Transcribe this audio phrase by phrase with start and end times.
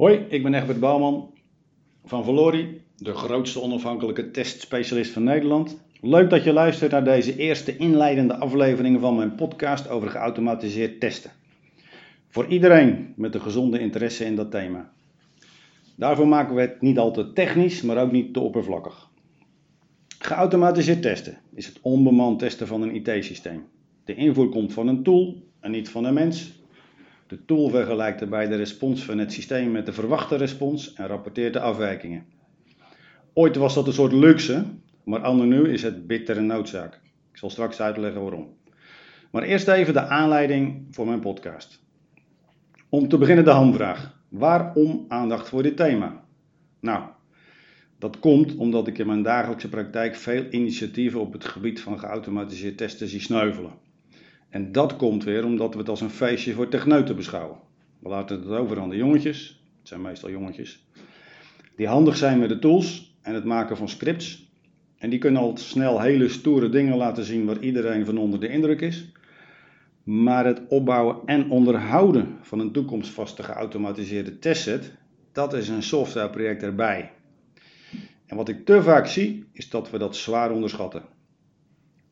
[0.00, 1.30] Hoi, ik ben Egbert Bouwman
[2.04, 5.82] van Valori, de grootste onafhankelijke testspecialist van Nederland.
[6.00, 11.30] Leuk dat je luistert naar deze eerste inleidende aflevering van mijn podcast over geautomatiseerd testen.
[12.28, 14.92] Voor iedereen met een gezonde interesse in dat thema.
[15.96, 19.08] Daarvoor maken we het niet al te technisch, maar ook niet te oppervlakkig.
[20.18, 23.64] Geautomatiseerd testen is het onbemand testen van een IT-systeem.
[24.04, 26.59] De invoer komt van een tool en niet van een mens.
[27.30, 31.52] De tool vergelijkt daarbij de respons van het systeem met de verwachte respons en rapporteert
[31.52, 32.24] de afwijkingen.
[33.32, 34.64] Ooit was dat een soort luxe,
[35.04, 36.94] maar anno nu is het bittere noodzaak.
[37.32, 38.56] Ik zal straks uitleggen waarom.
[39.30, 41.82] Maar eerst even de aanleiding voor mijn podcast.
[42.88, 44.18] Om te beginnen de hamvraag.
[44.28, 46.24] Waarom aandacht voor dit thema?
[46.80, 47.02] Nou,
[47.98, 52.76] dat komt omdat ik in mijn dagelijkse praktijk veel initiatieven op het gebied van geautomatiseerd
[52.76, 53.72] testen zie sneuvelen.
[54.50, 57.58] En dat komt weer omdat we het als een feestje voor techneuten beschouwen.
[57.98, 60.86] We laten het over aan de jongetjes, het zijn meestal jongetjes,
[61.76, 64.48] die handig zijn met de tools en het maken van scripts.
[64.98, 68.48] En die kunnen al snel hele stoere dingen laten zien waar iedereen van onder de
[68.48, 69.12] indruk is.
[70.02, 74.92] Maar het opbouwen en onderhouden van een toekomstvaste geautomatiseerde testset,
[75.32, 77.12] dat is een softwareproject erbij.
[78.26, 81.02] En wat ik te vaak zie, is dat we dat zwaar onderschatten.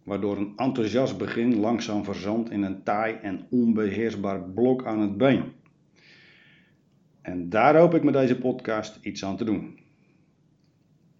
[0.08, 5.52] Waardoor een enthousiast begin langzaam verzandt in een taai en onbeheersbaar blok aan het been.
[7.22, 9.78] En daar hoop ik met deze podcast iets aan te doen.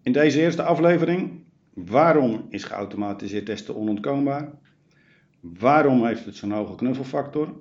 [0.01, 4.51] In deze eerste aflevering, waarom is geautomatiseerd testen onontkoombaar?
[5.39, 7.53] Waarom heeft het zo'n hoge knuffelfactor?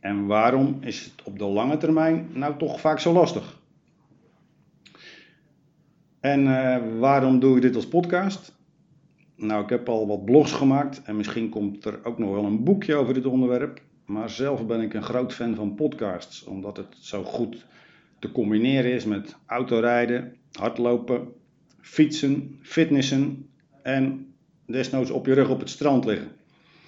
[0.00, 3.60] En waarom is het op de lange termijn nou toch vaak zo lastig?
[6.20, 8.62] En uh, waarom doe ik dit als podcast?
[9.36, 12.64] Nou, ik heb al wat blogs gemaakt en misschien komt er ook nog wel een
[12.64, 13.80] boekje over dit onderwerp.
[14.06, 17.66] Maar zelf ben ik een groot fan van podcasts, omdat het zo goed
[18.18, 21.28] te combineren is met autorijden, hardlopen,
[21.80, 23.48] fietsen, fitnessen
[23.82, 24.34] en
[24.66, 26.28] desnoods op je rug op het strand liggen.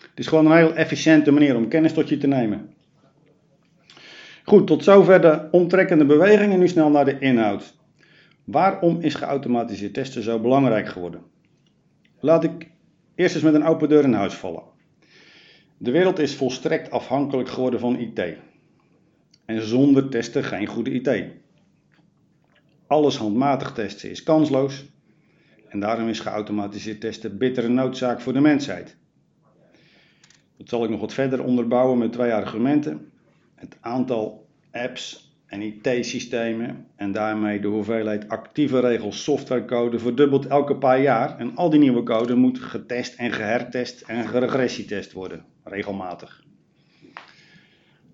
[0.00, 2.74] Het is gewoon een heel efficiënte manier om kennis tot je te nemen.
[4.44, 6.58] Goed, tot zover de omtrekkende bewegingen.
[6.58, 7.74] Nu snel naar de inhoud.
[8.44, 11.20] Waarom is geautomatiseerd testen zo belangrijk geworden?
[12.26, 12.70] Laat ik
[13.14, 14.62] eerst eens met een open deur in huis vallen.
[15.78, 18.20] De wereld is volstrekt afhankelijk geworden van IT.
[19.44, 21.24] En zonder testen geen goede IT.
[22.86, 24.84] Alles handmatig testen is kansloos.
[25.68, 28.96] En daarom is geautomatiseerd testen bittere noodzaak voor de mensheid.
[30.56, 33.12] Dat zal ik nog wat verder onderbouwen met twee argumenten.
[33.54, 41.00] Het aantal apps en IT-systemen en daarmee de hoeveelheid actieve regels softwarecode verdubbelt elke paar
[41.00, 41.38] jaar.
[41.38, 46.44] En al die nieuwe code moet getest en gehertest en geregressietest worden, regelmatig.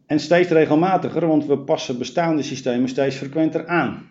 [0.06, 4.10] En steeds regelmatiger, want we passen bestaande systemen steeds frequenter aan.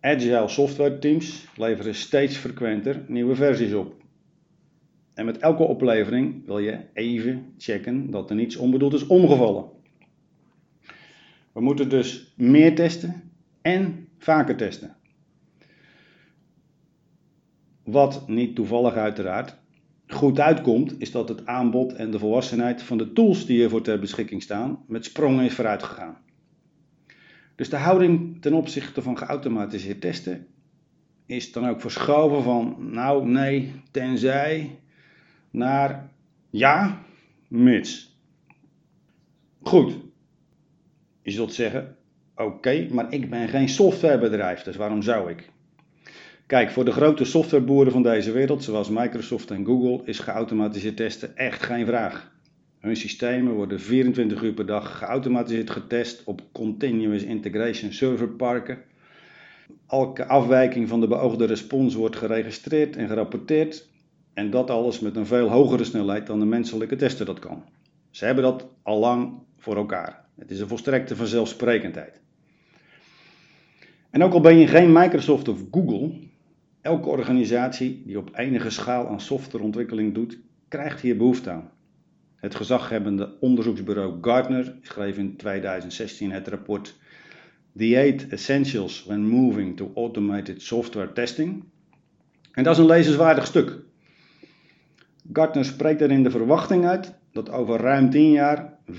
[0.00, 3.94] Agile software teams leveren steeds frequenter nieuwe versies op.
[5.14, 9.64] En met elke oplevering wil je even checken dat er niets onbedoeld is omgevallen.
[11.54, 13.32] We moeten dus meer testen
[13.62, 14.96] en vaker testen.
[17.82, 19.56] Wat niet toevallig uiteraard
[20.06, 23.98] goed uitkomt, is dat het aanbod en de volwassenheid van de tools die voor ter
[23.98, 26.16] beschikking staan met sprongen is vooruit gegaan.
[27.54, 30.46] Dus de houding ten opzichte van geautomatiseerd testen
[31.26, 34.78] is dan ook verschoven van nou, nee, tenzij
[35.50, 36.10] naar
[36.50, 37.02] ja,
[37.48, 38.18] mits.
[39.62, 39.96] Goed,
[41.24, 41.96] je zult zeggen,
[42.36, 45.50] oké, maar ik ben geen softwarebedrijf, dus waarom zou ik?
[46.46, 51.36] Kijk, voor de grote softwareboeren van deze wereld, zoals Microsoft en Google, is geautomatiseerd testen
[51.36, 52.32] echt geen vraag.
[52.80, 58.78] Hun systemen worden 24 uur per dag geautomatiseerd getest op Continuous Integration serverparken.
[59.88, 63.88] Elke afwijking van de beoogde respons wordt geregistreerd en gerapporteerd.
[64.34, 67.64] En dat alles met een veel hogere snelheid dan de menselijke tester dat kan.
[68.10, 70.23] Ze hebben dat al lang voor elkaar.
[70.34, 72.20] Het is een volstrekte vanzelfsprekendheid.
[74.10, 76.12] En ook al ben je geen Microsoft of Google,
[76.80, 80.38] elke organisatie die op enige schaal aan softwareontwikkeling doet,
[80.68, 81.70] krijgt hier behoefte aan.
[82.36, 86.98] Het gezaghebbende onderzoeksbureau Gartner schreef in 2016 het rapport
[87.76, 91.64] The Eight Essentials When Moving to Automated Software Testing.
[92.52, 93.78] En dat is een lezenswaardig stuk.
[95.32, 98.94] Gartner spreekt erin de verwachting uit dat over ruim 10 jaar 75%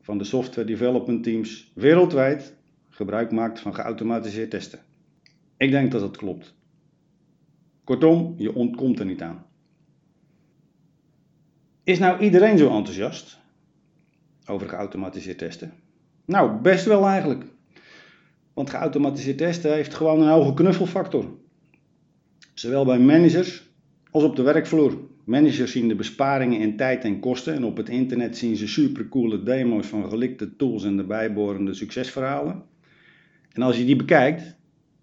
[0.00, 2.56] van de software development teams wereldwijd
[2.88, 4.78] gebruik maakt van geautomatiseerd testen.
[5.56, 6.54] Ik denk dat dat klopt.
[7.84, 9.46] Kortom, je ontkomt er niet aan.
[11.84, 13.38] Is nou iedereen zo enthousiast
[14.46, 15.72] over geautomatiseerd testen?
[16.24, 17.44] Nou, best wel eigenlijk.
[18.54, 21.24] Want geautomatiseerd testen heeft gewoon een hoge knuffelfactor.
[22.54, 23.65] Zowel bij managers
[24.16, 24.98] als op de werkvloer.
[25.24, 29.42] Managers zien de besparingen in tijd en kosten en op het internet zien ze supercoole
[29.42, 32.62] demo's van gelikte tools en de bijbehorende succesverhalen.
[33.52, 34.56] En als je die bekijkt,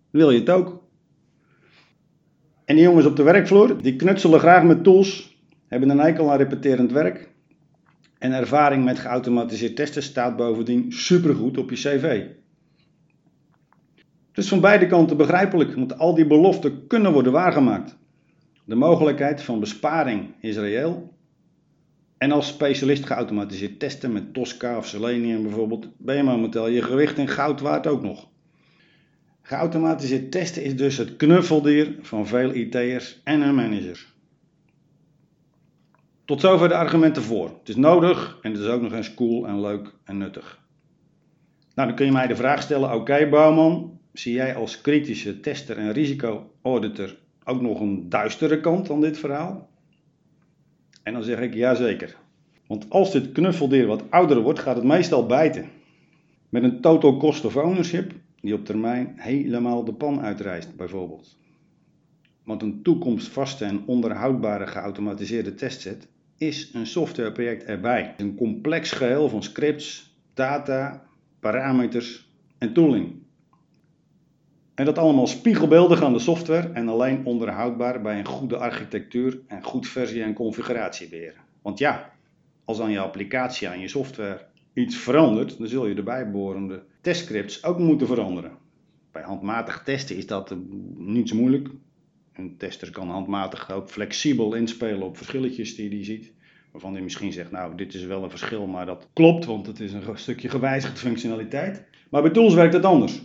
[0.10, 0.84] wil je het ook.
[2.66, 5.38] En die jongens op de werkvloer, die knutselen graag met tools,
[5.68, 7.32] hebben een eikel aan repeterend werk.
[8.18, 12.26] En ervaring met geautomatiseerd testen staat bovendien supergoed op je cv.
[14.28, 18.02] Het is van beide kanten begrijpelijk, want al die beloften kunnen worden waargemaakt.
[18.66, 21.14] De mogelijkheid van besparing is reëel.
[22.18, 27.18] En als specialist geautomatiseerd testen met Tosca of Selenium bijvoorbeeld, ben je momenteel je gewicht
[27.18, 28.28] in goud waard ook nog.
[29.42, 34.14] Geautomatiseerd testen is dus het knuffeldier van veel IT'ers en hun managers.
[36.26, 37.50] Tot zover de argumenten voor.
[37.60, 40.60] Het is nodig en het is ook nog eens cool en leuk en nuttig.
[41.76, 45.78] Nou, dan kun je mij de vraag stellen: oké, Bouwman, zie jij als kritische tester
[45.78, 47.16] en risico-auditor
[47.46, 49.70] ook nog een duistere kant aan dit verhaal?
[51.04, 52.18] En dan zeg ik ja zeker.
[52.68, 55.70] Want als dit knuffeldier wat ouder wordt, gaat het meestal bijten.
[56.50, 61.38] Met een total cost of ownership die op termijn helemaal de pan uitreist, bijvoorbeeld.
[62.44, 66.08] Want een toekomstvaste en onderhoudbare geautomatiseerde testset
[66.38, 68.14] is een softwareproject erbij.
[68.18, 71.06] Een complex geheel van scripts, data,
[71.40, 73.23] parameters en tooling.
[74.76, 79.64] En dat allemaal spiegelbeeldig aan de software en alleen onderhoudbaar bij een goede architectuur en
[79.64, 81.36] goed versie- en configuratiebeheer.
[81.62, 82.14] Want ja,
[82.66, 87.64] als aan je applicatie, aan je software iets verandert, dan zul je de bijbehorende testscripts
[87.64, 88.52] ook moeten veranderen.
[89.12, 90.56] Bij handmatig testen is dat
[90.96, 91.70] niet zo moeilijk.
[92.34, 96.32] Een tester kan handmatig ook flexibel inspelen op verschilletjes die hij ziet.
[96.72, 99.80] Waarvan hij misschien zegt, nou dit is wel een verschil, maar dat klopt, want het
[99.80, 101.84] is een stukje gewijzigd functionaliteit.
[102.10, 103.22] Maar bij tools werkt het anders.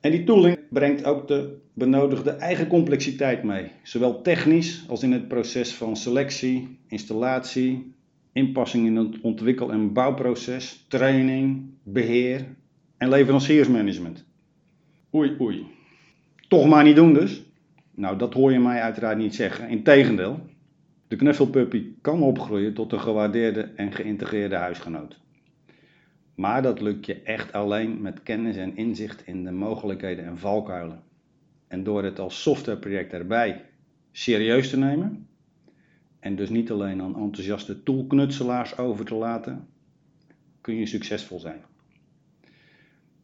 [0.00, 3.70] En die tooling brengt ook de benodigde eigen complexiteit mee.
[3.82, 7.94] Zowel technisch als in het proces van selectie, installatie,
[8.32, 12.46] inpassing in het ontwikkel- en bouwproces, training, beheer
[12.96, 14.24] en leveranciersmanagement.
[15.14, 15.66] Oei, oei.
[16.48, 17.42] Toch maar niet doen dus?
[17.94, 19.68] Nou, dat hoor je mij uiteraard niet zeggen.
[19.68, 20.40] Integendeel,
[21.08, 25.20] de knuffelpuppy kan opgroeien tot een gewaardeerde en geïntegreerde huisgenoot.
[26.34, 31.02] Maar dat lukt je echt alleen met kennis en inzicht in de mogelijkheden en valkuilen.
[31.68, 33.64] En door het als softwareproject erbij
[34.12, 35.26] serieus te nemen,
[36.20, 39.68] en dus niet alleen aan enthousiaste toolknutselaars over te laten,
[40.60, 41.60] kun je succesvol zijn.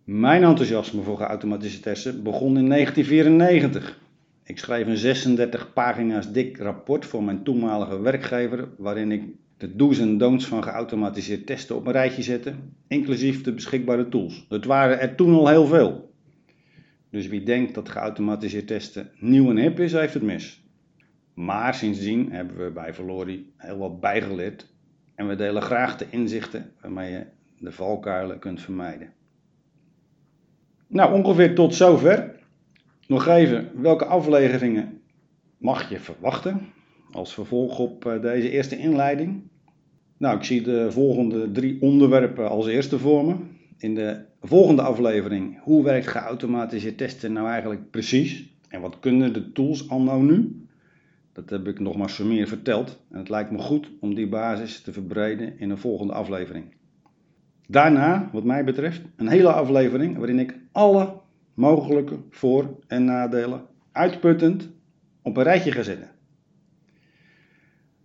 [0.04, 4.00] Mijn enthousiasme voor geautomatiseerde testen begon in 1994.
[4.48, 9.22] Ik schreef een 36 pagina's dik rapport voor mijn toenmalige werkgever, waarin ik
[9.56, 12.54] de do's en don'ts van geautomatiseerd testen op een rijtje zette,
[12.86, 14.46] inclusief de beschikbare tools.
[14.48, 16.12] Het waren er toen al heel veel.
[17.10, 20.62] Dus wie denkt dat geautomatiseerd testen nieuw en hip is, heeft het mis.
[21.34, 24.66] Maar sindsdien hebben we bij Valori heel wat bijgeleerd
[25.14, 27.26] en we delen graag de inzichten waarmee je
[27.58, 29.12] de valkuilen kunt vermijden.
[30.86, 32.37] Nou, ongeveer tot zover.
[33.08, 35.00] Nog even, welke afleveringen
[35.58, 36.60] mag je verwachten
[37.12, 39.42] als vervolg op eh, deze eerste inleiding?
[40.16, 43.34] Nou, ik zie de volgende drie onderwerpen als eerste voor me.
[43.78, 48.56] In de volgende aflevering, hoe werkt geautomatiseerd testen nou eigenlijk precies?
[48.68, 50.66] En wat kunnen de tools al nou nu?
[51.32, 53.00] Dat heb ik nog maar zo meer verteld.
[53.10, 56.64] En het lijkt me goed om die basis te verbreden in een volgende aflevering.
[57.68, 61.26] Daarna, wat mij betreft, een hele aflevering waarin ik alle
[61.58, 64.70] mogelijke voor- en nadelen uitputtend
[65.22, 66.10] op een rijtje ga zetten.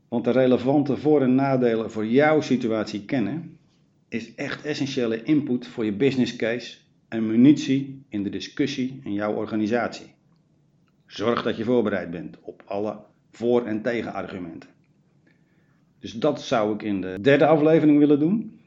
[0.08, 3.58] Want de relevante voor- en nadelen voor jouw situatie kennen
[4.10, 9.34] is echt essentiële input voor je business case en munitie in de discussie in jouw
[9.34, 10.14] organisatie.
[11.06, 13.00] Zorg dat je voorbereid bent op alle
[13.32, 14.70] voor- en tegenargumenten.
[16.00, 18.60] Dus dat zou ik in de derde aflevering willen doen.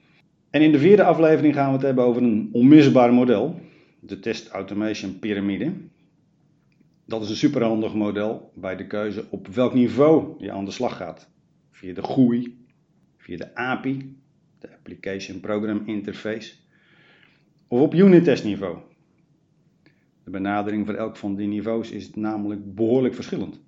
[0.50, 3.60] En in de vierde aflevering gaan we het hebben over een onmisbaar model,
[4.06, 5.72] de Test Automation Pyramide.
[7.04, 10.96] Dat is een superhandig model bij de keuze op welk niveau je aan de slag
[10.96, 11.30] gaat.
[11.70, 12.66] Via de GUI,
[13.16, 14.16] via de API,
[14.58, 16.54] de Application Program Interface,
[17.68, 18.78] of op unit test niveau.
[20.24, 23.60] De benadering voor elk van die niveaus is namelijk behoorlijk verschillend.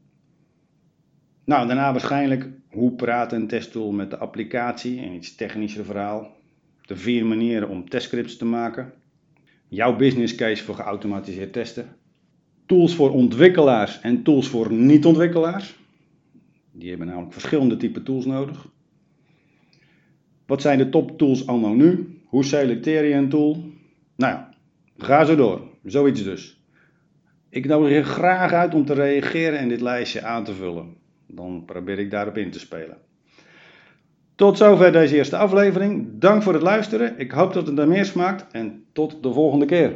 [1.45, 6.37] Nou, daarna waarschijnlijk hoe praat een testtool met de applicatie en iets technischer verhaal.
[6.83, 8.93] De vier manieren om testscripts te maken.
[9.69, 11.97] Jouw business case voor geautomatiseerd testen.
[12.67, 15.77] Tools voor ontwikkelaars en tools voor niet-ontwikkelaars.
[16.73, 18.69] Die hebben namelijk verschillende type tools nodig.
[20.47, 22.21] Wat zijn de top tools anno nu?
[22.25, 23.63] Hoe selecteer je een tool?
[24.17, 24.55] Nou ja,
[24.97, 25.61] ga zo door.
[25.85, 26.61] Zoiets dus.
[27.49, 30.97] Ik nodig je graag uit om te reageren en dit lijstje aan te vullen.
[31.27, 32.97] Dan probeer ik daarop in te spelen.
[34.39, 36.09] Tot zover deze eerste aflevering.
[36.13, 37.15] Dank voor het luisteren.
[37.17, 39.93] Ik hoop dat het er meer smaakt en tot de volgende keer.